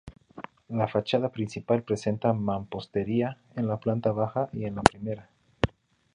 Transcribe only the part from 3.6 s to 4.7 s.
la planta baja y